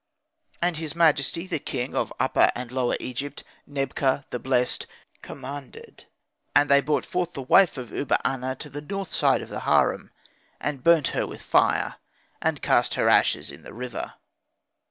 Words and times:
"And 0.63 0.77
his 0.77 0.95
majesty 0.95 1.45
the 1.45 1.59
king 1.59 1.95
of 1.95 2.11
Upper 2.19 2.49
and 2.55 2.71
Lower 2.71 2.97
Egypt, 2.99 3.43
Nebka, 3.67 4.25
the 4.31 4.39
blessed, 4.39 4.87
commanded, 5.21 6.05
and 6.55 6.71
they 6.71 6.81
brought 6.81 7.05
forth 7.05 7.33
the 7.33 7.43
wife 7.43 7.77
of 7.77 7.91
Uba 7.91 8.19
aner 8.25 8.55
to 8.55 8.69
the 8.71 8.81
north 8.81 9.13
side 9.13 9.43
of 9.43 9.49
the 9.49 9.59
harem, 9.59 10.09
and 10.59 10.83
burnt 10.83 11.09
her 11.09 11.27
with 11.27 11.43
fire, 11.43 11.97
and 12.41 12.63
cast 12.63 12.95
her 12.95 13.09
ashes 13.09 13.51
in 13.51 13.61
the 13.61 13.75
river. 13.75 14.15